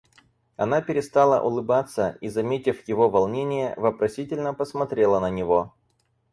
[0.57, 5.75] Она перестала улыбаться и, заметив его волнение, вопросительно посмотрела на него.